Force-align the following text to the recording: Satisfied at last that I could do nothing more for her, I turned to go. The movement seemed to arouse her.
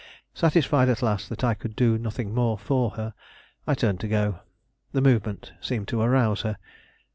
Satisfied 0.33 0.89
at 0.89 1.03
last 1.03 1.29
that 1.29 1.43
I 1.43 1.53
could 1.53 1.75
do 1.75 1.95
nothing 1.95 2.33
more 2.33 2.57
for 2.57 2.89
her, 2.97 3.13
I 3.67 3.75
turned 3.75 3.99
to 3.99 4.07
go. 4.07 4.39
The 4.93 5.01
movement 5.01 5.53
seemed 5.61 5.89
to 5.89 6.01
arouse 6.01 6.41
her. 6.41 6.57